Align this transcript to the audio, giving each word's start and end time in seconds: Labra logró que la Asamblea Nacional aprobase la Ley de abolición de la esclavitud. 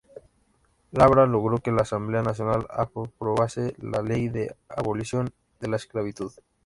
Labra 0.93 1.27
logró 1.27 1.59
que 1.59 1.71
la 1.71 1.83
Asamblea 1.83 2.23
Nacional 2.23 2.65
aprobase 2.71 3.75
la 3.77 4.01
Ley 4.01 4.29
de 4.29 4.55
abolición 4.69 5.29
de 5.59 5.67
la 5.67 5.75
esclavitud. 5.75 6.31